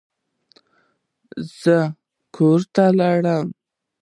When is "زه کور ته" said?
1.59-2.85